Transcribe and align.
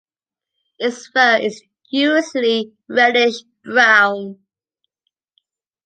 Its 0.79 1.05
fur 1.09 1.37
is 1.37 1.61
usually 1.91 2.73
reddish 2.89 3.43
brown. 3.63 4.39